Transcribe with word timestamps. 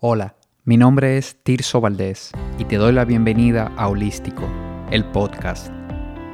Hola, 0.00 0.36
mi 0.62 0.76
nombre 0.76 1.18
es 1.18 1.42
Tirso 1.42 1.80
Valdés 1.80 2.30
y 2.56 2.64
te 2.66 2.76
doy 2.76 2.92
la 2.92 3.04
bienvenida 3.04 3.72
a 3.76 3.88
Holístico, 3.88 4.48
el 4.92 5.04
podcast, 5.04 5.72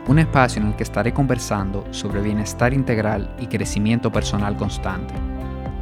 un 0.07 0.19
espacio 0.19 0.61
en 0.61 0.69
el 0.69 0.77
que 0.77 0.83
estaré 0.83 1.15
conversando 1.15 1.91
sobre 1.91 2.21
bienestar 2.21 2.75
integral 2.75 3.35
y 3.41 3.47
crecimiento 3.47 4.13
personal 4.13 4.55
constante. 4.59 5.15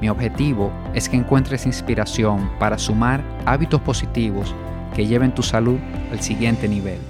Mi 0.00 0.08
objetivo 0.08 0.72
es 0.95 1.08
que 1.08 1.16
encuentres 1.16 1.66
inspiración 1.66 2.56
para 2.60 2.79
sumar 2.79 3.24
hábitos 3.46 3.80
positivos 3.80 4.54
que 4.94 5.08
lleven 5.08 5.34
tu 5.34 5.42
salud 5.42 5.80
al 6.12 6.20
siguiente 6.20 6.68
nivel. 6.68 7.00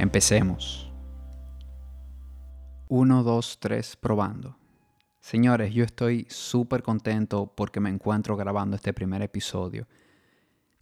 Empecemos. 0.00 0.90
1, 2.88 3.22
2, 3.22 3.58
3, 3.60 3.96
probando. 3.98 4.56
Señores, 5.20 5.72
yo 5.72 5.84
estoy 5.84 6.26
súper 6.28 6.82
contento 6.82 7.52
porque 7.54 7.78
me 7.78 7.90
encuentro 7.90 8.36
grabando 8.36 8.74
este 8.74 8.92
primer 8.92 9.22
episodio 9.22 9.86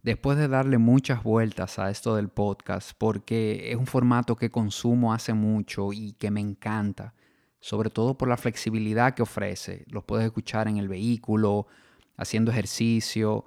después 0.07 0.37
de 0.37 0.47
darle 0.47 0.77
muchas 0.77 1.21
vueltas 1.21 1.79
a 1.79 1.89
esto 1.89 2.15
del 2.15 2.29
podcast, 2.29 2.91
porque 2.97 3.71
es 3.71 3.75
un 3.75 3.87
formato 3.87 4.37
que 4.37 4.49
consumo 4.49 5.13
hace 5.13 5.33
mucho 5.33 5.91
y 5.91 6.13
que 6.13 6.31
me 6.31 6.39
encanta, 6.39 7.13
sobre 7.59 7.89
todo 7.89 8.17
por 8.17 8.29
la 8.29 8.37
flexibilidad 8.37 9.13
que 9.13 9.23
ofrece. 9.23 9.83
Los 9.89 10.05
puedes 10.05 10.25
escuchar 10.25 10.69
en 10.69 10.77
el 10.77 10.87
vehículo, 10.87 11.67
haciendo 12.15 12.51
ejercicio. 12.51 13.43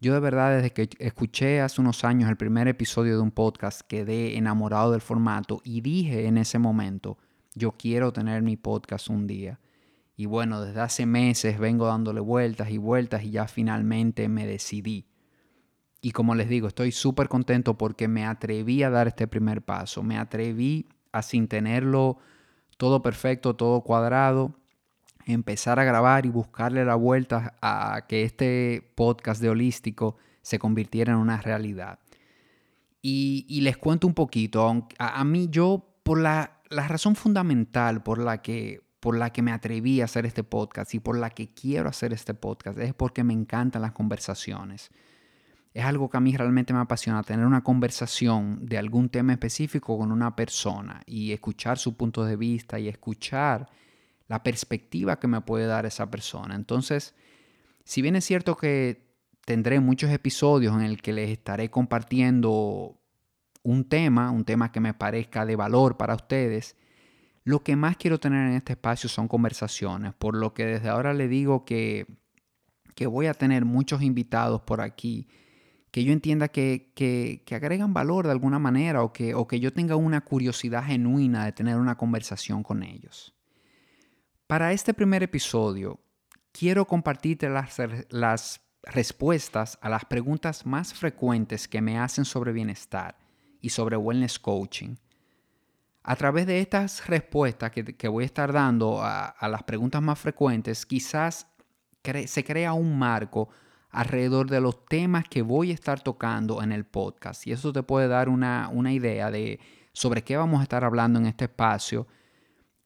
Yo 0.00 0.12
de 0.12 0.18
verdad 0.18 0.56
desde 0.56 0.72
que 0.72 0.88
escuché 0.98 1.60
hace 1.60 1.80
unos 1.80 2.02
años 2.02 2.28
el 2.28 2.36
primer 2.36 2.66
episodio 2.66 3.14
de 3.14 3.22
un 3.22 3.30
podcast 3.30 3.82
quedé 3.82 4.36
enamorado 4.36 4.90
del 4.90 5.02
formato 5.02 5.60
y 5.62 5.80
dije 5.80 6.26
en 6.26 6.38
ese 6.38 6.58
momento, 6.58 7.18
yo 7.54 7.70
quiero 7.70 8.12
tener 8.12 8.42
mi 8.42 8.56
podcast 8.56 9.10
un 9.10 9.28
día. 9.28 9.60
Y 10.16 10.26
bueno, 10.26 10.60
desde 10.60 10.80
hace 10.80 11.06
meses 11.06 11.60
vengo 11.60 11.86
dándole 11.86 12.18
vueltas 12.18 12.68
y 12.70 12.78
vueltas 12.78 13.22
y 13.22 13.30
ya 13.30 13.46
finalmente 13.46 14.28
me 14.28 14.44
decidí. 14.44 15.09
Y 16.02 16.12
como 16.12 16.34
les 16.34 16.48
digo, 16.48 16.68
estoy 16.68 16.92
súper 16.92 17.28
contento 17.28 17.76
porque 17.76 18.08
me 18.08 18.24
atreví 18.24 18.82
a 18.82 18.90
dar 18.90 19.08
este 19.08 19.26
primer 19.26 19.62
paso. 19.62 20.02
Me 20.02 20.18
atreví 20.18 20.88
a 21.12 21.22
sin 21.22 21.46
tenerlo 21.46 22.18
todo 22.76 23.02
perfecto, 23.02 23.54
todo 23.54 23.82
cuadrado, 23.82 24.54
empezar 25.26 25.78
a 25.78 25.84
grabar 25.84 26.24
y 26.24 26.30
buscarle 26.30 26.84
la 26.84 26.94
vuelta 26.94 27.54
a 27.60 28.06
que 28.08 28.22
este 28.22 28.90
podcast 28.94 29.42
de 29.42 29.50
holístico 29.50 30.16
se 30.40 30.58
convirtiera 30.58 31.12
en 31.12 31.18
una 31.18 31.40
realidad. 31.42 31.98
Y, 33.02 33.60
les 33.62 33.76
cuento 33.76 34.06
un 34.06 34.14
poquito, 34.14 34.88
a, 34.98 35.24
mí 35.24 35.48
yo, 35.50 35.86
por 36.02 36.20
la, 36.20 36.60
la, 36.68 36.86
razón 36.86 37.16
fundamental 37.16 38.02
por 38.02 38.18
la, 38.18 38.42
que, 38.42 38.80
por 39.00 39.16
la 39.16 39.30
que 39.30 39.40
me 39.40 39.52
atreví 39.52 40.00
a 40.00 40.04
hacer 40.04 40.26
este 40.26 40.44
podcast 40.44 40.94
y 40.94 41.00
por 41.00 41.18
la 41.18 41.30
que 41.30 41.52
quiero 41.52 41.88
hacer 41.88 42.12
este 42.12 42.34
podcast 42.34 42.78
es 42.78 42.92
porque 42.92 43.24
me 43.24 43.32
encantan 43.32 43.82
las 43.82 43.92
conversaciones 43.92 44.90
es 45.72 45.84
algo 45.84 46.10
que 46.10 46.16
a 46.16 46.20
mí 46.20 46.36
realmente 46.36 46.72
me 46.72 46.80
apasiona, 46.80 47.22
tener 47.22 47.46
una 47.46 47.62
conversación 47.62 48.66
de 48.66 48.78
algún 48.78 49.08
tema 49.08 49.32
específico 49.32 49.96
con 49.96 50.10
una 50.10 50.34
persona 50.34 51.02
y 51.06 51.32
escuchar 51.32 51.78
su 51.78 51.96
punto 51.96 52.24
de 52.24 52.36
vista 52.36 52.78
y 52.78 52.88
escuchar 52.88 53.68
la 54.26 54.42
perspectiva 54.42 55.20
que 55.20 55.28
me 55.28 55.40
puede 55.40 55.66
dar 55.66 55.86
esa 55.86 56.10
persona. 56.10 56.56
Entonces, 56.56 57.14
si 57.84 58.02
bien 58.02 58.16
es 58.16 58.24
cierto 58.24 58.56
que 58.56 59.10
tendré 59.44 59.80
muchos 59.80 60.10
episodios 60.10 60.74
en 60.74 60.82
el 60.82 61.00
que 61.00 61.12
les 61.12 61.30
estaré 61.30 61.70
compartiendo 61.70 63.00
un 63.62 63.88
tema, 63.88 64.30
un 64.30 64.44
tema 64.44 64.72
que 64.72 64.80
me 64.80 64.94
parezca 64.94 65.46
de 65.46 65.56
valor 65.56 65.96
para 65.96 66.14
ustedes, 66.14 66.76
lo 67.44 67.62
que 67.62 67.76
más 67.76 67.96
quiero 67.96 68.18
tener 68.18 68.48
en 68.48 68.54
este 68.54 68.72
espacio 68.72 69.08
son 69.08 69.28
conversaciones, 69.28 70.14
por 70.14 70.36
lo 70.36 70.52
que 70.52 70.66
desde 70.66 70.88
ahora 70.88 71.14
le 71.14 71.28
digo 71.28 71.64
que, 71.64 72.06
que 72.94 73.06
voy 73.06 73.26
a 73.26 73.34
tener 73.34 73.64
muchos 73.64 74.02
invitados 74.02 74.62
por 74.62 74.80
aquí 74.80 75.28
que 75.90 76.04
yo 76.04 76.12
entienda 76.12 76.48
que, 76.48 76.92
que, 76.94 77.54
agregan 77.54 77.92
valor 77.92 78.26
de 78.26 78.32
alguna 78.32 78.58
manera 78.58 79.02
o 79.02 79.12
que, 79.12 79.34
o 79.34 79.46
que 79.46 79.58
yo 79.60 79.72
tenga 79.72 79.96
una 79.96 80.20
curiosidad 80.20 80.84
genuina 80.84 81.44
de 81.44 81.52
tener 81.52 81.76
una 81.76 81.96
conversación 81.96 82.62
con 82.62 82.82
ellos. 82.82 83.34
Para 84.46 84.72
este 84.72 84.94
primer 84.94 85.22
episodio, 85.22 86.00
quiero 86.52 86.86
compartirte 86.86 87.48
las, 87.48 87.76
las 88.10 88.60
respuestas 88.82 89.78
a 89.80 89.88
las 89.88 90.04
preguntas 90.04 90.64
más 90.64 90.94
frecuentes 90.94 91.66
que 91.68 91.80
me 91.80 91.98
hacen 91.98 92.24
sobre 92.24 92.52
bienestar 92.52 93.18
y 93.60 93.70
sobre 93.70 93.96
wellness 93.96 94.38
coaching. 94.38 94.96
A 96.02 96.16
través 96.16 96.46
de 96.46 96.60
estas 96.60 97.06
respuestas 97.06 97.70
que, 97.72 97.84
que 97.84 98.08
voy 98.08 98.22
a 98.22 98.26
estar 98.26 98.52
dando 98.52 99.02
a, 99.02 99.34
las 99.48 99.62
preguntas 99.64 100.00
más 100.00 100.18
frecuentes, 100.18 100.86
quizás 100.86 101.46
se 102.26 102.44
crea 102.44 102.72
un 102.72 102.98
marco 102.98 103.50
alrededor 103.90 104.48
de 104.48 104.60
los 104.60 104.84
temas 104.86 105.24
que 105.28 105.42
voy 105.42 105.70
a 105.70 105.74
estar 105.74 106.00
tocando 106.00 106.62
en 106.62 106.72
el 106.72 106.84
podcast. 106.84 107.46
Y 107.46 107.52
eso 107.52 107.72
te 107.72 107.82
puede 107.82 108.08
dar 108.08 108.28
una, 108.28 108.70
idea 108.92 109.30
de 109.30 109.60
sobre 109.92 110.22
qué 110.22 110.36
vamos 110.36 110.60
a 110.60 110.62
estar 110.62 110.84
hablando 110.84 111.18
en 111.18 111.26
este 111.26 111.46
espacio 111.46 112.06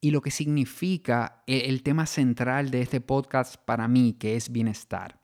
y 0.00 0.10
lo 0.10 0.20
que 0.20 0.30
significa 0.30 1.42
el, 1.46 1.62
el, 1.62 1.82
tema 1.82 2.06
central 2.06 2.70
de 2.70 2.82
este 2.82 3.00
podcast 3.00 3.56
para 3.56 3.88
mí, 3.88 4.16
que 4.18 4.36
es 4.36 4.50
bienestar. 4.50 5.18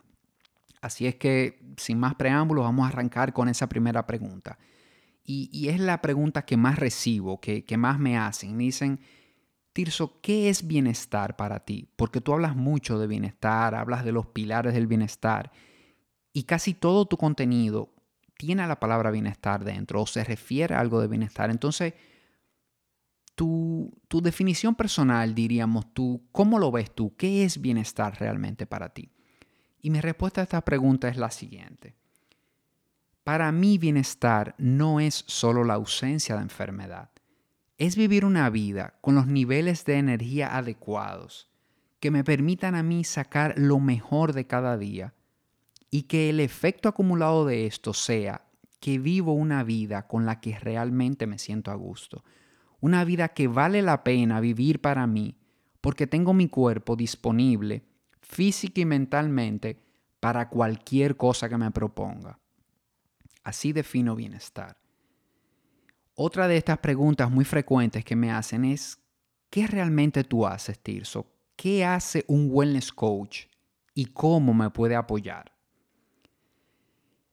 Así 0.81 1.07
es 1.07 1.17
que, 1.17 1.61
sin 1.77 1.99
más 1.99 2.15
preámbulos, 2.15 2.65
vamos 2.65 2.87
a 2.87 2.89
arrancar 2.89 3.33
con 3.33 3.49
esa 3.49 3.69
primera 3.69 4.07
pregunta. 4.07 4.59
Y, 5.23 5.69
es 5.69 5.79
la 5.79 6.03
pregunta 6.03 6.43
que 6.43 6.57
más 6.57 6.79
recibo, 6.79 7.41
que, 7.41 7.65
que 7.65 7.77
más 7.77 8.01
me 8.01 8.19
hacen. 8.19 8.57
Me 8.57 8.65
dicen, 8.65 9.01
Tirso, 9.73 10.21
¿qué 10.21 10.49
es 10.49 10.67
bienestar 10.67 11.37
para 11.37 11.61
ti? 11.61 11.89
Porque 11.95 12.21
tú 12.21 12.33
hablas 12.33 12.57
mucho 12.57 12.99
de 12.99 13.07
bienestar, 13.07 13.77
hablas 13.77 14.05
de 14.05 14.11
los 14.11 14.27
pilares 14.27 14.75
del 14.75 14.89
bienestar 14.89 15.53
y 16.33 16.45
casi 16.45 16.75
todo 16.75 17.07
tu 17.07 17.17
contenido 17.17 17.93
tiene 18.37 18.67
la 18.67 18.81
palabra 18.81 19.11
bienestar 19.11 19.65
dentro 19.65 20.03
o 20.03 20.07
se 20.07 20.25
refiere 20.25 20.75
a 20.75 20.81
algo 20.81 21.01
de 21.01 21.09
bienestar. 21.09 21.51
Entonces, 21.51 21.95
tu, 23.35 23.93
tu 24.09 24.21
definición 24.23 24.75
personal, 24.75 25.35
diríamos 25.35 25.93
tú, 25.93 26.27
¿cómo 26.33 26.59
lo 26.59 26.71
ves 26.71 26.95
tú? 26.95 27.15
¿Qué 27.17 27.45
es 27.45 27.61
bienestar 27.61 28.19
realmente 28.19 28.67
para 28.67 28.91
ti? 28.91 29.13
Y 29.83 29.91
mi 29.91 30.01
respuesta 30.01 30.41
a 30.41 30.45
esta 30.45 30.61
pregunta 30.63 31.09
es 31.09 31.17
la 31.17 31.31
siguiente. 31.31 31.97
Para 33.25 33.53
mí 33.53 33.79
bienestar 33.79 34.55
no 34.59 35.01
es 35.01 35.25
solo 35.27 35.65
la 35.65 35.75
ausencia 35.75 36.37
de 36.37 36.43
enfermedad, 36.43 37.11
es 37.77 37.97
vivir 37.97 38.25
una 38.25 38.49
vida 38.51 38.95
con 39.01 39.15
los 39.15 39.27
niveles 39.27 39.85
de 39.85 39.99
energía 39.99 40.57
adecuados 40.57 41.51
que 41.99 42.11
me 42.11 42.25
permitan 42.25 42.75
a 42.75 42.83
mí 42.83 43.05
sacar 43.05 43.55
lo 43.57 43.79
mejor 43.79 44.33
de 44.33 44.47
cada 44.47 44.79
día 44.79 45.15
y 45.91 46.03
que 46.03 46.31
el 46.31 46.41
efecto 46.41 46.89
acumulado 46.89 47.45
de 47.45 47.67
esto 47.67 47.93
sea 47.93 48.47
que 48.78 48.99
vivo 48.99 49.33
una 49.33 49.62
vida 49.65 50.06
con 50.06 50.25
la 50.25 50.41
que 50.41 50.59
realmente 50.59 51.27
me 51.27 51.39
siento 51.39 51.71
a 51.71 51.75
gusto. 51.75 52.25
Una 52.81 53.05
vida 53.05 53.28
que 53.28 53.49
vale 53.49 53.83
la 53.83 54.03
pena 54.05 54.41
vivir 54.41 54.81
para 54.81 55.06
mí 55.06 55.37
porque 55.81 56.06
tengo 56.06 56.33
mi 56.33 56.49
cuerpo 56.49 56.97
disponible 56.97 57.84
física 58.21 58.81
y 58.81 58.84
mentalmente 58.84 59.83
para 60.21 60.49
cualquier 60.49 61.17
cosa 61.17 61.49
que 61.49 61.56
me 61.59 61.71
proponga. 61.71 62.39
Así 63.43 63.72
defino 63.72 64.15
bienestar. 64.15 64.77
Otra 66.15 66.47
de 66.47 66.57
estas 66.57 66.78
preguntas 66.78 67.31
muy 67.31 67.45
frecuentes 67.45 68.05
que 68.05 68.15
me 68.15 68.31
hacen 68.31 68.65
es, 68.65 68.99
¿qué 69.49 69.67
realmente 69.67 70.22
tú 70.22 70.47
haces, 70.47 70.78
Tirso? 70.78 71.27
¿Qué 71.57 71.84
hace 71.84 72.25
un 72.28 72.49
wellness 72.51 72.93
coach 72.93 73.47
y 73.95 74.07
cómo 74.07 74.55
me 74.55 74.71
puede 74.71 74.95
apoyar? 74.95 75.50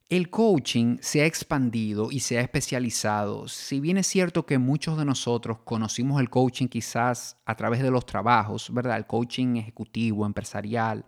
El 0.09 0.29
coaching 0.29 0.99
se 1.01 1.21
ha 1.21 1.25
expandido 1.25 2.13
y 2.13 2.21
se 2.21 2.37
ha 2.37 2.41
especializado. 2.41 3.49
Si 3.49 3.81
bien 3.81 3.97
es 3.97 4.07
cierto 4.07 4.45
que 4.45 4.57
muchos 4.57 4.97
de 4.97 5.03
nosotros 5.03 5.57
conocimos 5.65 6.21
el 6.21 6.29
coaching 6.29 6.67
quizás 6.67 7.35
a 7.45 7.55
través 7.55 7.81
de 7.81 7.91
los 7.91 8.05
trabajos, 8.05 8.73
¿verdad? 8.73 8.95
El 8.95 9.05
coaching 9.05 9.57
ejecutivo, 9.57 10.25
empresarial, 10.25 11.05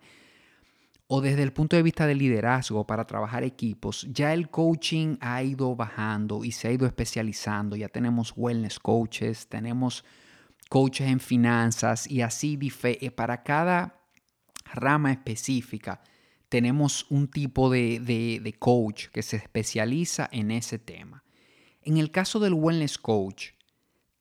o 1.06 1.22
desde 1.22 1.42
el 1.42 1.54
punto 1.54 1.76
de 1.76 1.82
vista 1.82 2.06
del 2.06 2.18
liderazgo 2.18 2.86
para 2.86 3.06
trabajar 3.06 3.42
equipos, 3.42 4.06
ya 4.10 4.34
el 4.34 4.50
coaching 4.50 5.16
ha 5.22 5.42
ido 5.42 5.74
bajando 5.74 6.44
y 6.44 6.52
se 6.52 6.68
ha 6.68 6.72
ido 6.72 6.86
especializando. 6.86 7.76
Ya 7.76 7.88
tenemos 7.88 8.34
wellness 8.36 8.78
coaches, 8.78 9.48
tenemos 9.48 10.04
coaches 10.68 11.08
en 11.08 11.20
finanzas 11.20 12.06
y 12.06 12.20
así 12.20 12.58
eh, 12.82 13.10
para 13.10 13.42
cada 13.42 13.98
rama 14.74 15.10
específica 15.10 16.02
tenemos 16.50 17.06
un 17.10 17.28
tipo 17.28 17.70
de, 17.70 18.56
coach 18.58 19.06
que 19.06 19.22
se 19.22 19.36
especializa 19.36 20.28
en 20.32 20.50
ese 20.50 20.78
tema. 20.78 21.24
En 21.80 21.96
el 21.96 22.10
caso 22.10 22.40
del 22.40 22.54
wellness 22.54 22.98
coach, 22.98 23.52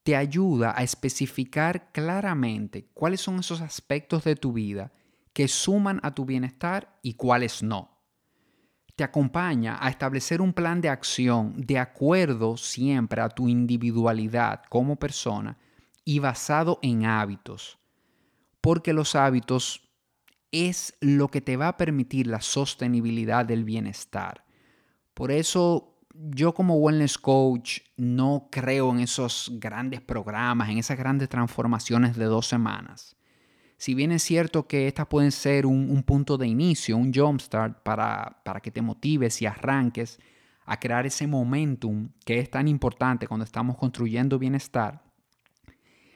te 0.03 0.15
ayuda 0.15 0.73
a 0.77 0.83
especificar 0.83 1.91
claramente 1.91 2.87
cuáles 2.93 3.19
son 3.19 3.39
esos 3.39 3.61
aspectos 3.61 4.23
de 4.23 4.35
tu 4.35 4.53
vida 4.53 4.93
que 5.33 5.47
suman 5.47 5.99
a 6.03 6.13
tu 6.13 6.23
bienestar 6.23 6.99
y 7.01 7.15
cuáles 7.15 7.63
no. 7.63 7.97
Te 8.95 9.03
acompaña 9.03 9.79
a 9.81 9.89
establecer 9.89 10.39
un 10.39 10.53
plan 10.53 10.81
de 10.81 10.89
acción 10.89 11.53
de 11.57 11.79
acuerdo 11.79 12.57
siempre 12.57 13.21
a 13.21 13.29
tu 13.29 13.49
individualidad 13.49 14.61
como 14.69 14.97
persona 14.97 15.57
y 16.05 16.19
basado 16.19 16.77
en 16.83 17.05
hábitos, 17.05 17.79
porque 18.61 18.93
los 18.93 19.15
hábitos 19.15 19.88
es 20.51 20.95
lo 20.99 21.29
que 21.29 21.41
te 21.41 21.57
va 21.57 21.69
a 21.69 21.77
permitir 21.77 22.27
la 22.27 22.41
sostenibilidad 22.41 23.45
del 23.45 23.63
bienestar. 23.63 24.45
Por 25.13 25.31
eso 25.31 25.99
yo 26.13 26.53
como 26.53 26.75
wellness 26.75 27.17
coach 27.17 27.79
no 27.97 28.49
creo 28.51 28.91
en 28.91 28.99
esos 28.99 29.51
grandes 29.55 30.01
programas, 30.01 30.69
en 30.69 30.77
esas 30.77 30.97
grandes 30.97 31.29
transformaciones 31.29 32.17
de 32.17 32.25
dos 32.25 32.47
semanas. 32.47 33.15
Si 33.77 33.93
bien 33.93 34.11
es 34.11 34.23
cierto 34.23 34.67
que 34.67 34.87
estas 34.87 35.07
pueden 35.07 35.31
ser 35.31 35.65
un, 35.65 36.03
punto 36.03 36.37
de 36.37 36.47
inicio, 36.47 36.97
un 36.97 37.13
jumpstart 37.13 37.81
para, 37.83 38.41
para 38.43 38.59
que 38.59 38.71
te 38.71 38.81
motives 38.81 39.41
y 39.41 39.45
arranques 39.45 40.19
a 40.65 40.79
crear 40.79 41.05
ese 41.05 41.27
momentum 41.27 42.09
que 42.25 42.39
es 42.39 42.51
tan 42.51 42.67
importante 42.67 43.27
cuando 43.27 43.45
estamos 43.45 43.77
construyendo 43.77 44.37
bienestar, 44.37 45.01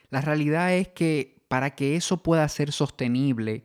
la 0.10 0.22
realidad 0.22 0.76
es 0.76 0.90
que 0.90 1.44
para 1.48 1.74
que 1.74 1.96
eso 1.96 2.22
pueda 2.22 2.48
ser 2.50 2.72
sostenible, 2.72 3.64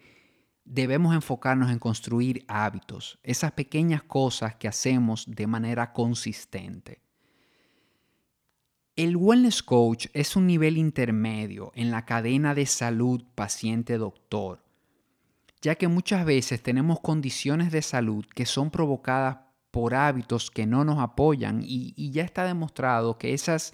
debemos 0.68 1.14
enfocarnos 1.14 1.70
en 1.70 1.78
construir 1.78 2.44
hábitos, 2.46 3.18
esas 3.22 3.52
pequeñas 3.52 4.02
cosas 4.02 4.54
que 4.56 4.68
hacemos 4.68 5.24
de 5.26 5.46
manera 5.46 5.92
consistente. 5.92 7.00
El 8.94 9.16
wellness 9.16 9.62
coach 9.62 10.06
es 10.12 10.36
un 10.36 10.46
nivel 10.46 10.76
intermedio 10.76 11.72
en 11.74 11.90
la 11.90 12.04
cadena 12.04 12.54
de 12.54 12.66
salud 12.66 13.22
paciente-doctor, 13.34 14.62
ya 15.62 15.76
que 15.76 15.88
muchas 15.88 16.24
veces 16.24 16.62
tenemos 16.62 17.00
condiciones 17.00 17.72
de 17.72 17.82
salud 17.82 18.26
que 18.34 18.44
son 18.44 18.70
provocadas 18.70 19.38
por 19.70 19.94
hábitos 19.94 20.50
que 20.50 20.66
no 20.66 20.84
nos 20.84 20.98
apoyan 20.98 21.60
y, 21.62 22.10
ya 22.10 22.24
está 22.24 22.44
demostrado 22.44 23.18
que 23.18 23.34
esas, 23.34 23.72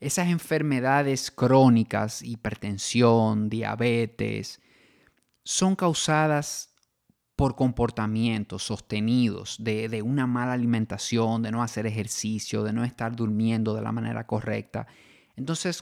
esas 0.00 0.28
enfermedades 0.28 1.30
crónicas, 1.30 2.22
hipertensión, 2.22 3.48
diabetes, 3.48 4.60
son 5.44 5.76
causadas 5.76 6.74
por 7.36 7.56
comportamientos 7.56 8.64
sostenidos 8.64 9.56
de, 9.60 10.02
una 10.02 10.26
mala 10.26 10.52
alimentación, 10.52 11.40
de 11.42 11.50
no 11.50 11.62
hacer 11.62 11.86
ejercicio, 11.86 12.62
de 12.64 12.74
no 12.74 12.84
estar 12.84 13.16
durmiendo 13.16 13.74
de 13.74 13.80
la 13.80 13.92
manera 13.92 14.26
correcta. 14.26 14.86
Entonces, 15.36 15.80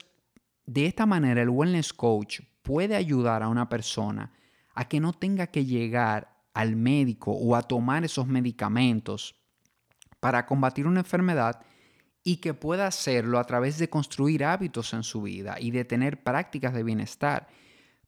de 0.66 0.86
esta 0.86 1.04
manera, 1.04 1.42
el 1.42 1.48
wellness 1.48 1.92
coach 1.92 2.42
puede 2.62 2.94
ayudar 2.94 3.42
a 3.42 3.48
una 3.48 3.68
persona 3.68 4.32
a 4.74 4.86
que 4.86 5.00
no 5.00 5.12
tenga 5.12 5.48
que 5.48 5.64
llegar 5.64 6.36
al 6.54 6.76
médico 6.76 7.32
o 7.32 7.56
a 7.56 7.62
tomar 7.62 8.04
esos 8.04 8.28
medicamentos 8.28 9.34
para 10.20 10.46
combatir 10.46 10.86
una 10.86 11.00
enfermedad 11.00 11.60
y 12.22 12.36
que 12.36 12.54
pueda 12.54 12.86
hacerlo 12.86 13.38
a 13.38 13.44
través 13.44 13.78
de 13.78 13.90
construir 13.90 14.44
hábitos 14.44 14.92
en 14.92 15.02
su 15.02 15.22
vida 15.22 15.56
y 15.58 15.70
de 15.72 15.84
tener 15.84 16.22
prácticas 16.22 16.74
de 16.74 16.82
bienestar. 16.82 17.48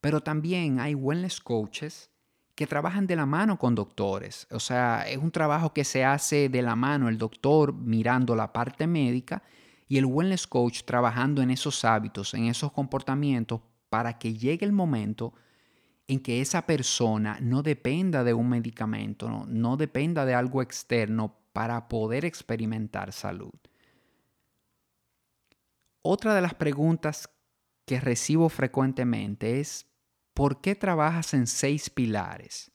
Pero 0.00 0.20
también 0.20 0.80
hay 0.80 0.94
wellness 0.94 1.40
coaches 1.40 2.10
que 2.54 2.66
trabajan 2.66 3.06
de 3.06 3.16
la 3.16 3.26
mano 3.26 3.58
con 3.58 3.74
doctores. 3.74 4.46
O 4.50 4.60
sea, 4.60 5.08
es 5.08 5.18
un 5.18 5.30
trabajo 5.30 5.72
que 5.72 5.84
se 5.84 6.04
hace 6.04 6.48
de 6.48 6.62
la 6.62 6.76
mano, 6.76 7.08
el 7.08 7.18
doctor 7.18 7.72
mirando 7.72 8.36
la 8.36 8.52
parte 8.52 8.86
médica 8.86 9.42
y 9.88 9.98
el 9.98 10.06
wellness 10.06 10.46
coach 10.46 10.82
trabajando 10.84 11.42
en 11.42 11.50
esos 11.50 11.84
hábitos, 11.84 12.34
en 12.34 12.44
esos 12.44 12.72
comportamientos, 12.72 13.60
para 13.88 14.18
que 14.18 14.34
llegue 14.34 14.64
el 14.64 14.72
momento 14.72 15.34
en 16.06 16.20
que 16.20 16.40
esa 16.40 16.66
persona 16.66 17.38
no 17.40 17.62
dependa 17.62 18.24
de 18.24 18.34
un 18.34 18.48
medicamento, 18.48 19.28
no, 19.28 19.46
no 19.46 19.76
dependa 19.76 20.24
de 20.24 20.34
algo 20.34 20.62
externo 20.62 21.36
para 21.52 21.88
poder 21.88 22.24
experimentar 22.24 23.12
salud. 23.12 23.54
Otra 26.02 26.34
de 26.34 26.40
las 26.40 26.54
preguntas 26.54 27.28
que 27.84 28.00
recibo 28.00 28.48
frecuentemente 28.48 29.60
es, 29.60 29.89
¿por 30.34 30.60
qué 30.60 30.74
trabajas 30.74 31.34
en 31.34 31.46
seis 31.46 31.90
pilares? 31.90 32.70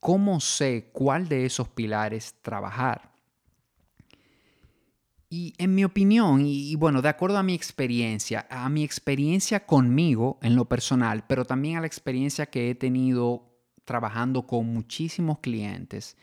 ¿Cómo 0.00 0.40
sé 0.40 0.90
cuál 0.92 1.28
de 1.28 1.46
esos 1.46 1.68
pilares 1.68 2.34
trabajar? 2.42 3.14
Y 5.30 5.54
en 5.58 5.74
mi 5.74 5.84
opinión, 5.84 6.42
y, 6.44 6.76
bueno, 6.76 7.02
de 7.02 7.08
acuerdo 7.08 7.38
a 7.38 7.42
mi 7.42 7.54
experiencia, 7.54 8.46
a 8.50 8.68
mi 8.68 8.84
experiencia 8.84 9.66
conmigo 9.66 10.38
en 10.42 10.54
lo 10.54 10.66
personal, 10.66 11.24
pero 11.26 11.44
también 11.44 11.76
a 11.76 11.80
la 11.80 11.88
experiencia 11.88 12.46
que 12.46 12.70
he 12.70 12.74
tenido 12.74 13.50
trabajando 13.84 14.46
con 14.46 14.72
muchísimos 14.72 15.40
clientes, 15.40 16.16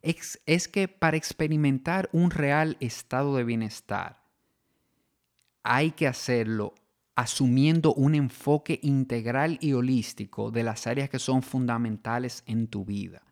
es, 0.00 0.68
que 0.68 0.88
para 0.88 1.16
experimentar 1.16 2.08
un 2.12 2.30
real 2.30 2.76
estado 2.80 3.36
de 3.36 3.44
bienestar, 3.44 4.22
hay 5.62 5.92
que 5.92 6.06
hacerlo 6.06 6.74
asumiendo 7.16 7.94
un 7.94 8.14
enfoque 8.14 8.80
integral 8.82 9.58
y 9.60 9.72
holístico 9.72 10.50
de 10.50 10.64
las 10.64 10.86
áreas 10.86 11.08
que 11.08 11.18
son 11.18 11.42
fundamentales 11.42 12.42
en 12.46 12.66
tu 12.66 12.84
vida. 12.84 13.22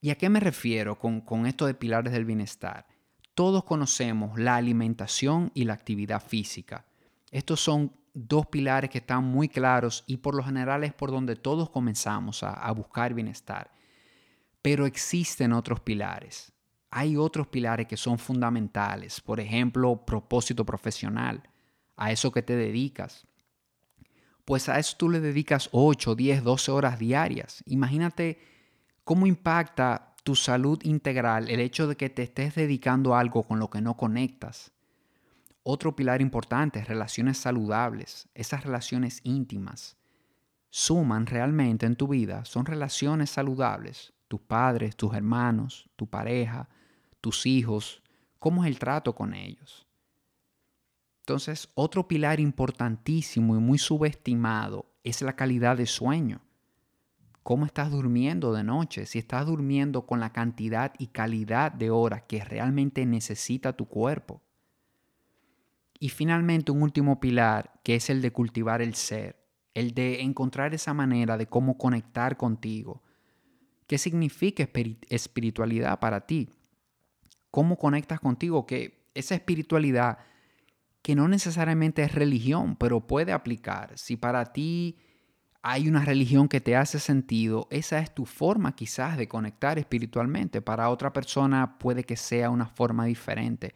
¿Y 0.00 0.10
a 0.10 0.16
qué 0.16 0.28
me 0.28 0.40
refiero 0.40 0.98
con, 0.98 1.20
con 1.20 1.46
esto 1.46 1.66
de 1.66 1.74
pilares 1.74 2.12
del 2.12 2.24
bienestar? 2.24 2.86
Todos 3.34 3.64
conocemos 3.64 4.38
la 4.38 4.56
alimentación 4.56 5.50
y 5.54 5.64
la 5.64 5.74
actividad 5.74 6.22
física. 6.22 6.86
Estos 7.30 7.60
son 7.60 7.92
dos 8.14 8.46
pilares 8.46 8.90
que 8.90 8.98
están 8.98 9.24
muy 9.24 9.48
claros 9.48 10.04
y 10.06 10.18
por 10.18 10.34
lo 10.34 10.44
general 10.44 10.84
es 10.84 10.92
por 10.92 11.10
donde 11.10 11.34
todos 11.34 11.70
comenzamos 11.70 12.42
a, 12.42 12.52
a 12.52 12.70
buscar 12.72 13.14
bienestar. 13.14 13.72
Pero 14.60 14.86
existen 14.86 15.52
otros 15.52 15.80
pilares. 15.80 16.52
Hay 16.90 17.16
otros 17.16 17.46
pilares 17.46 17.86
que 17.86 17.96
son 17.96 18.18
fundamentales. 18.18 19.20
Por 19.20 19.40
ejemplo, 19.40 20.04
propósito 20.04 20.64
profesional 20.64 21.42
a 21.96 22.12
eso 22.12 22.32
que 22.32 22.42
te 22.42 22.56
dedicas. 22.56 23.26
Pues 24.44 24.68
a 24.68 24.78
eso 24.78 24.96
tú 24.98 25.08
le 25.08 25.20
dedicas 25.20 25.68
8, 25.72 26.14
10, 26.14 26.42
12 26.42 26.70
horas 26.72 26.98
diarias. 26.98 27.62
Imagínate 27.66 28.40
cómo 29.04 29.26
impacta 29.26 30.14
tu 30.24 30.34
salud 30.36 30.80
integral 30.82 31.50
el 31.50 31.60
hecho 31.60 31.86
de 31.86 31.96
que 31.96 32.10
te 32.10 32.22
estés 32.22 32.54
dedicando 32.54 33.14
algo 33.14 33.42
con 33.42 33.58
lo 33.58 33.70
que 33.70 33.80
no 33.80 33.96
conectas. 33.96 34.72
Otro 35.64 35.94
pilar 35.94 36.20
importante 36.20 36.80
es 36.80 36.88
relaciones 36.88 37.38
saludables, 37.38 38.28
esas 38.34 38.64
relaciones 38.64 39.20
íntimas. 39.22 39.96
Suman 40.70 41.26
realmente 41.26 41.86
en 41.86 41.96
tu 41.96 42.08
vida, 42.08 42.44
son 42.44 42.66
relaciones 42.66 43.30
saludables. 43.30 44.12
Tus 44.26 44.40
padres, 44.40 44.96
tus 44.96 45.14
hermanos, 45.14 45.88
tu 45.94 46.06
pareja, 46.08 46.68
tus 47.20 47.46
hijos, 47.46 48.02
cómo 48.38 48.64
es 48.64 48.70
el 48.70 48.78
trato 48.78 49.14
con 49.14 49.34
ellos. 49.34 49.86
Entonces, 51.22 51.68
otro 51.74 52.08
pilar 52.08 52.40
importantísimo 52.40 53.54
y 53.54 53.60
muy 53.60 53.78
subestimado 53.78 54.86
es 55.04 55.22
la 55.22 55.36
calidad 55.36 55.76
de 55.76 55.86
sueño. 55.86 56.40
¿Cómo 57.44 57.64
estás 57.64 57.92
durmiendo 57.92 58.52
de 58.52 58.64
noche? 58.64 59.06
Si 59.06 59.20
estás 59.20 59.46
durmiendo 59.46 60.04
con 60.04 60.18
la 60.18 60.32
cantidad 60.32 60.92
y 60.98 61.08
calidad 61.08 61.70
de 61.70 61.90
horas 61.90 62.22
que 62.26 62.44
realmente 62.44 63.06
necesita 63.06 63.72
tu 63.72 63.86
cuerpo. 63.86 64.42
Y 66.00 66.08
finalmente 66.08 66.72
un 66.72 66.82
último 66.82 67.20
pilar 67.20 67.80
que 67.84 67.94
es 67.94 68.10
el 68.10 68.20
de 68.20 68.32
cultivar 68.32 68.82
el 68.82 68.96
ser, 68.96 69.44
el 69.74 69.94
de 69.94 70.22
encontrar 70.22 70.74
esa 70.74 70.92
manera 70.92 71.36
de 71.36 71.46
cómo 71.46 71.78
conectar 71.78 72.36
contigo. 72.36 73.00
¿Qué 73.86 73.96
significa 73.96 74.68
espiritualidad 75.08 76.00
para 76.00 76.26
ti? 76.26 76.50
¿Cómo 77.52 77.76
conectas 77.76 78.18
contigo? 78.18 78.66
Que 78.66 79.06
esa 79.14 79.36
espiritualidad 79.36 80.18
que 81.02 81.16
no 81.16 81.26
necesariamente 81.28 82.02
es 82.02 82.14
religión, 82.14 82.76
pero 82.76 83.06
puede 83.06 83.32
aplicar. 83.32 83.98
Si 83.98 84.16
para 84.16 84.52
ti 84.52 84.98
hay 85.60 85.88
una 85.88 86.04
religión 86.04 86.48
que 86.48 86.60
te 86.60 86.76
hace 86.76 87.00
sentido, 87.00 87.66
esa 87.70 87.98
es 87.98 88.14
tu 88.14 88.24
forma 88.24 88.74
quizás 88.74 89.16
de 89.16 89.28
conectar 89.28 89.78
espiritualmente. 89.78 90.62
Para 90.62 90.90
otra 90.90 91.12
persona 91.12 91.78
puede 91.78 92.04
que 92.04 92.16
sea 92.16 92.50
una 92.50 92.66
forma 92.66 93.04
diferente. 93.04 93.74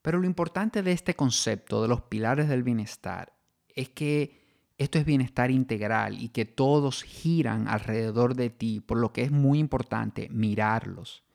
Pero 0.00 0.20
lo 0.20 0.26
importante 0.26 0.82
de 0.82 0.92
este 0.92 1.14
concepto 1.14 1.82
de 1.82 1.88
los 1.88 2.02
pilares 2.02 2.48
del 2.48 2.62
bienestar 2.62 3.32
es 3.74 3.88
que 3.88 4.38
esto 4.78 4.98
es 4.98 5.04
bienestar 5.04 5.50
integral 5.50 6.22
y 6.22 6.28
que 6.28 6.44
todos 6.44 7.02
giran 7.02 7.66
alrededor 7.66 8.36
de 8.36 8.48
ti, 8.48 8.78
por 8.78 8.98
lo 8.98 9.12
que 9.12 9.22
es 9.22 9.32
muy 9.32 9.58
importante 9.58 10.28
mirarlos 10.30 11.27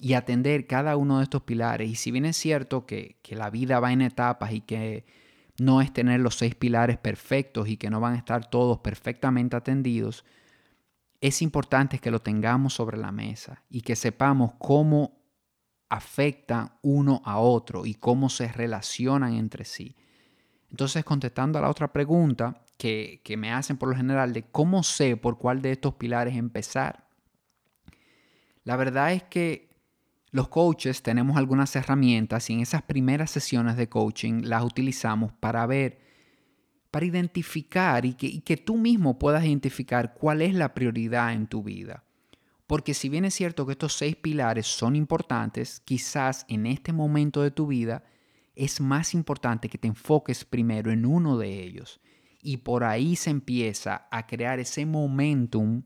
y 0.00 0.14
atender 0.14 0.66
cada 0.66 0.96
uno 0.96 1.18
de 1.18 1.24
estos 1.24 1.42
pilares. 1.42 1.90
Y 1.90 1.94
si 1.94 2.10
bien 2.10 2.24
es 2.24 2.36
cierto 2.36 2.86
que, 2.86 3.18
la 3.28 3.50
vida 3.50 3.80
va 3.80 3.92
en 3.92 4.00
etapas 4.00 4.52
y 4.52 4.62
que 4.62 5.04
no 5.58 5.82
es 5.82 5.92
tener 5.92 6.20
los 6.20 6.36
seis 6.36 6.54
pilares 6.54 6.96
perfectos 6.96 7.68
y 7.68 7.76
que 7.76 7.90
no 7.90 8.00
van 8.00 8.14
a 8.14 8.18
estar 8.18 8.48
todos 8.48 8.78
perfectamente 8.78 9.56
atendidos, 9.56 10.24
es 11.20 11.42
importante 11.42 11.98
que 11.98 12.10
lo 12.10 12.22
tengamos 12.22 12.72
sobre 12.72 12.96
la 12.96 13.12
mesa 13.12 13.62
y 13.68 13.82
que 13.82 13.94
sepamos 13.94 14.52
cómo 14.58 15.20
afectan 15.90 16.72
uno 16.80 17.20
a 17.26 17.38
otro 17.38 17.84
y 17.84 17.94
cómo 17.94 18.30
se 18.30 18.48
relacionan 18.48 19.34
entre 19.34 19.66
sí. 19.66 19.96
Entonces, 20.70 21.04
contestando 21.04 21.58
a 21.58 21.62
la 21.62 21.68
otra 21.68 21.92
pregunta 21.92 22.64
que, 22.78 23.20
que 23.22 23.36
me 23.36 23.52
hacen 23.52 23.76
por 23.76 23.90
lo 23.90 23.96
general 23.96 24.32
de 24.32 24.44
cómo 24.44 24.82
sé 24.82 25.18
por 25.18 25.36
cuál 25.36 25.60
de 25.60 25.72
estos 25.72 25.94
pilares 25.96 26.36
empezar, 26.36 27.06
la 28.64 28.76
verdad 28.76 29.12
es 29.12 29.24
que 29.24 29.69
los 30.32 30.48
coaches 30.48 31.02
tenemos 31.02 31.36
algunas 31.36 31.74
herramientas 31.74 32.50
y 32.50 32.54
en 32.54 32.60
esas 32.60 32.82
primeras 32.82 33.30
sesiones 33.30 33.76
de 33.76 33.88
coaching 33.88 34.42
las 34.44 34.62
utilizamos 34.62 35.32
para 35.32 35.66
ver, 35.66 35.98
para 36.90 37.06
identificar 37.06 38.04
y 38.04 38.14
que, 38.14 38.56
tú 38.56 38.76
mismo 38.76 39.18
puedas 39.18 39.44
identificar 39.44 40.14
cuál 40.14 40.42
es 40.42 40.54
la 40.54 40.72
prioridad 40.72 41.32
en 41.32 41.48
tu 41.48 41.62
vida. 41.62 42.04
Porque 42.68 42.94
si 42.94 43.08
bien 43.08 43.24
es 43.24 43.34
cierto 43.34 43.66
que 43.66 43.72
estos 43.72 43.94
seis 43.94 44.14
pilares 44.14 44.68
son 44.68 44.94
importantes, 44.94 45.80
quizás 45.80 46.46
en 46.48 46.66
este 46.66 46.92
momento 46.92 47.42
de 47.42 47.50
tu 47.50 47.66
vida 47.66 48.04
es 48.54 48.80
más 48.80 49.14
importante 49.14 49.68
que 49.68 49.78
te 49.78 49.88
enfoques 49.88 50.44
primero 50.44 50.92
en 50.92 51.04
uno 51.04 51.36
de 51.38 51.64
ellos. 51.64 52.00
Y 52.42 52.58
por 52.58 52.84
ahí 52.84 53.16
se 53.16 53.30
empieza 53.30 54.06
a 54.12 54.26
crear 54.28 54.60
ese 54.60 54.86
momentum 54.86 55.82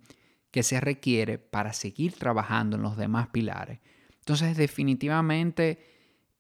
que 0.51 0.63
se 0.63 0.79
requiere 0.81 1.39
para 1.39 1.73
seguir 1.73 2.13
trabajando 2.13 2.77
en 2.77 2.83
los 2.83 2.99
demás 2.99 3.29
pilares. 3.29 3.81
Entonces 4.25 4.57
definitivamente 4.57 5.85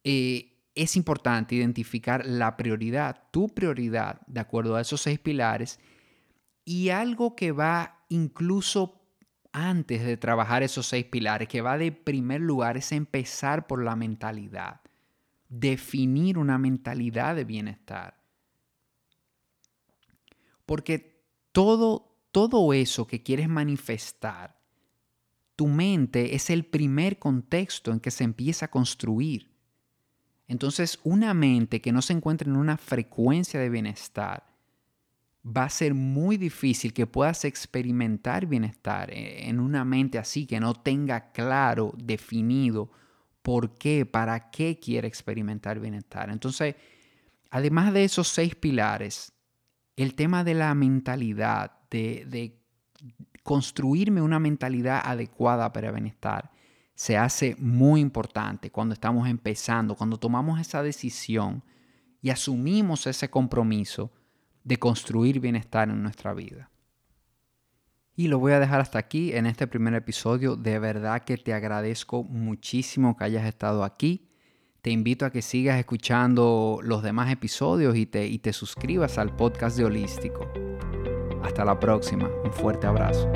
eh, 0.04 0.54
es 0.74 0.96
importante 0.96 1.54
identificar 1.54 2.24
la 2.24 2.56
prioridad, 2.56 3.24
tu 3.30 3.48
prioridad, 3.48 4.22
de 4.26 4.40
acuerdo 4.40 4.76
a 4.76 4.80
esos 4.80 5.02
seis 5.02 5.18
pilares, 5.18 5.78
y 6.64 6.88
algo 6.88 7.36
que 7.36 7.52
va 7.52 8.06
incluso 8.08 9.02
antes 9.52 10.02
de 10.02 10.16
trabajar 10.16 10.62
esos 10.62 10.86
seis 10.86 11.04
pilares, 11.04 11.46
que 11.46 11.60
va 11.60 11.76
de 11.76 11.92
primer 11.92 12.40
lugar, 12.40 12.78
es 12.78 12.90
empezar 12.90 13.66
por 13.66 13.84
la 13.84 13.96
mentalidad. 13.96 14.80
Definir 15.50 16.38
una 16.38 16.56
mentalidad 16.56 17.36
de 17.36 17.44
bienestar. 17.44 18.16
Porque 20.64 21.22
todo, 21.52 22.16
todo 22.32 22.72
eso 22.72 23.06
que 23.06 23.22
quieres 23.22 23.50
manifestar, 23.50 24.56
tu 25.56 25.68
mente 25.68 26.34
es 26.34 26.50
el 26.50 26.64
primer 26.64 27.18
contexto 27.18 27.92
en 27.92 28.00
que 28.00 28.10
se 28.10 28.24
empieza 28.24 28.66
a 28.66 28.70
construir. 28.70 29.50
Entonces, 30.46 30.98
una 31.04 31.32
mente 31.32 31.80
que 31.80 31.92
no 31.92 32.02
se 32.02 32.12
encuentra 32.12 32.48
en 32.48 32.56
una 32.56 32.76
frecuencia 32.76 33.60
de 33.60 33.70
bienestar, 33.70 34.44
va 35.44 35.64
a 35.64 35.70
ser 35.70 35.94
muy 35.94 36.36
difícil 36.36 36.92
que 36.92 37.06
puedas 37.06 37.44
experimentar 37.44 38.46
bienestar 38.46 39.10
eh, 39.10 39.48
en 39.48 39.60
una 39.60 39.84
mente 39.84 40.18
así, 40.18 40.46
que 40.46 40.60
no 40.60 40.74
tenga 40.74 41.32
claro, 41.32 41.92
definido 41.96 42.90
por 43.42 43.74
qué, 43.76 44.06
para 44.06 44.50
qué 44.50 44.78
quiere 44.78 45.06
experimentar 45.06 45.80
bienestar. 45.80 46.30
Entonces, 46.30 46.76
además 47.50 47.92
de 47.92 48.04
esos 48.04 48.28
seis 48.28 48.54
pilares, 48.54 49.32
el 49.96 50.14
tema 50.14 50.44
de 50.44 50.54
la 50.54 50.74
mentalidad, 50.74 51.72
de, 51.90 52.24
de 52.26 52.58
construirme 53.44 54.22
una 54.22 54.40
mentalidad 54.40 55.02
adecuada 55.04 55.72
para 55.72 55.92
bienestar, 55.92 56.50
se 56.96 57.16
hace 57.16 57.54
muy 57.58 58.00
importante 58.00 58.70
cuando 58.70 58.94
estamos 58.94 59.28
empezando, 59.28 59.94
cuando 59.94 60.16
tomamos 60.16 60.60
esa 60.60 60.82
decisión 60.82 61.62
y 62.22 62.30
asumimos 62.30 63.06
ese 63.06 63.28
compromiso 63.28 64.10
de 64.64 64.78
construir 64.78 65.40
bienestar 65.40 65.90
en 65.90 66.02
nuestra 66.02 66.32
vida. 66.32 66.70
Y 68.16 68.28
lo 68.28 68.38
voy 68.38 68.52
a 68.52 68.60
dejar 68.60 68.80
hasta 68.80 68.98
aquí 68.98 69.32
en 69.34 69.44
este 69.44 69.66
primer 69.66 69.92
episodio. 69.94 70.56
De 70.56 70.78
verdad 70.78 71.22
que 71.24 71.36
te 71.36 71.52
agradezco 71.52 72.22
muchísimo 72.22 73.16
que 73.16 73.24
hayas 73.24 73.44
estado 73.44 73.84
aquí. 73.84 74.30
Te 74.80 74.90
invito 74.90 75.26
a 75.26 75.30
que 75.30 75.42
sigas 75.42 75.78
escuchando 75.78 76.78
los 76.82 77.02
demás 77.02 77.30
episodios 77.30 77.96
y 77.96 78.06
te, 78.06 78.26
y 78.26 78.38
te 78.38 78.52
suscribas 78.52 79.18
al 79.18 79.34
podcast 79.34 79.76
de 79.76 79.84
Holístico. 79.84 80.48
Hasta 81.54 81.64
la 81.64 81.78
próxima. 81.78 82.28
Un 82.42 82.52
fuerte 82.52 82.84
abrazo. 82.88 83.30